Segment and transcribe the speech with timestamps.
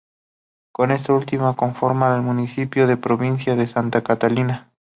[0.73, 4.71] Con esta última conforma el municipio de Providencia y Santa Catalina.